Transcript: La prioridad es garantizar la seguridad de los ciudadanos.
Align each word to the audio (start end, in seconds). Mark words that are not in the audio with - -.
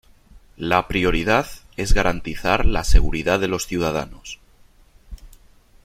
La 0.57 0.87
prioridad 0.87 1.45
es 1.77 1.93
garantizar 1.93 2.65
la 2.65 2.83
seguridad 2.83 3.39
de 3.39 3.47
los 3.47 3.67
ciudadanos. 3.67 4.39